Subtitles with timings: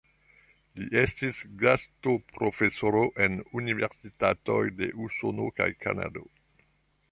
[0.77, 6.29] Li estis gastoprofesoro en universitatoj de Usono kaj Kanado.